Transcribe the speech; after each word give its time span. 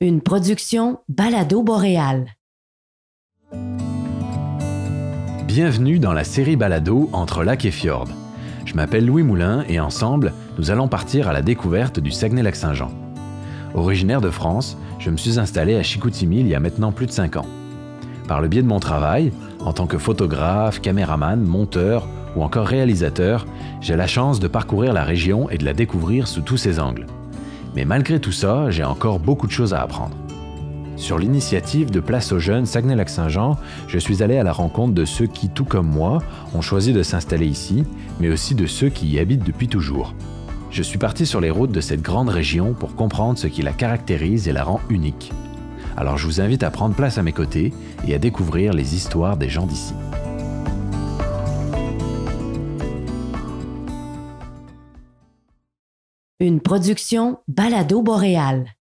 Une 0.00 0.20
production 0.20 1.00
Balado 1.08 1.64
Boréal. 1.64 2.28
Bienvenue 5.44 5.98
dans 5.98 6.12
la 6.12 6.22
série 6.22 6.54
Balado 6.54 7.10
entre 7.12 7.42
lac 7.42 7.64
et 7.64 7.72
fjord. 7.72 8.06
Je 8.64 8.74
m'appelle 8.74 9.06
Louis 9.06 9.24
Moulin 9.24 9.64
et 9.68 9.80
ensemble, 9.80 10.34
nous 10.56 10.70
allons 10.70 10.86
partir 10.86 11.26
à 11.26 11.32
la 11.32 11.42
découverte 11.42 11.98
du 11.98 12.12
Saguenay-Lac-Saint-Jean. 12.12 12.92
Originaire 13.74 14.20
de 14.20 14.30
France, 14.30 14.78
je 15.00 15.10
me 15.10 15.16
suis 15.16 15.40
installé 15.40 15.74
à 15.74 15.82
Chicoutimi 15.82 16.38
il 16.38 16.46
y 16.46 16.54
a 16.54 16.60
maintenant 16.60 16.92
plus 16.92 17.06
de 17.06 17.10
5 17.10 17.34
ans. 17.34 17.46
Par 18.28 18.40
le 18.40 18.46
biais 18.46 18.62
de 18.62 18.68
mon 18.68 18.78
travail, 18.78 19.32
en 19.58 19.72
tant 19.72 19.88
que 19.88 19.98
photographe, 19.98 20.80
caméraman, 20.80 21.42
monteur 21.42 22.06
ou 22.36 22.44
encore 22.44 22.68
réalisateur, 22.68 23.46
j'ai 23.80 23.96
la 23.96 24.06
chance 24.06 24.38
de 24.38 24.46
parcourir 24.46 24.92
la 24.92 25.02
région 25.02 25.50
et 25.50 25.58
de 25.58 25.64
la 25.64 25.74
découvrir 25.74 26.28
sous 26.28 26.42
tous 26.42 26.56
ses 26.56 26.78
angles. 26.78 27.06
Mais 27.78 27.84
malgré 27.84 28.18
tout 28.18 28.32
ça, 28.32 28.72
j'ai 28.72 28.82
encore 28.82 29.20
beaucoup 29.20 29.46
de 29.46 29.52
choses 29.52 29.72
à 29.72 29.80
apprendre. 29.80 30.16
Sur 30.96 31.16
l'initiative 31.16 31.92
de 31.92 32.00
Place 32.00 32.32
aux 32.32 32.40
Jeunes 32.40 32.66
Saguenay-Lac-Saint-Jean, 32.66 33.56
je 33.86 34.00
suis 34.00 34.20
allé 34.20 34.36
à 34.36 34.42
la 34.42 34.50
rencontre 34.50 34.94
de 34.94 35.04
ceux 35.04 35.28
qui, 35.28 35.48
tout 35.48 35.64
comme 35.64 35.86
moi, 35.86 36.18
ont 36.56 36.60
choisi 36.60 36.92
de 36.92 37.04
s'installer 37.04 37.46
ici, 37.46 37.84
mais 38.18 38.30
aussi 38.30 38.56
de 38.56 38.66
ceux 38.66 38.88
qui 38.88 39.06
y 39.06 39.20
habitent 39.20 39.46
depuis 39.46 39.68
toujours. 39.68 40.12
Je 40.72 40.82
suis 40.82 40.98
parti 40.98 41.24
sur 41.24 41.40
les 41.40 41.50
routes 41.50 41.70
de 41.70 41.80
cette 41.80 42.02
grande 42.02 42.30
région 42.30 42.74
pour 42.74 42.96
comprendre 42.96 43.38
ce 43.38 43.46
qui 43.46 43.62
la 43.62 43.70
caractérise 43.70 44.48
et 44.48 44.52
la 44.52 44.64
rend 44.64 44.80
unique. 44.90 45.30
Alors 45.96 46.18
je 46.18 46.26
vous 46.26 46.40
invite 46.40 46.64
à 46.64 46.72
prendre 46.72 46.96
place 46.96 47.16
à 47.16 47.22
mes 47.22 47.30
côtés 47.30 47.72
et 48.08 48.12
à 48.12 48.18
découvrir 48.18 48.72
les 48.72 48.96
histoires 48.96 49.36
des 49.36 49.48
gens 49.48 49.66
d'ici. 49.66 49.94
Une 56.40 56.60
production 56.60 57.40
Balado 57.48 58.00
Boréal. 58.00 58.77